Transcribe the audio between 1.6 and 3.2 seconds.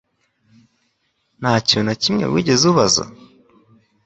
kintu na kimwe wigeze ubaza?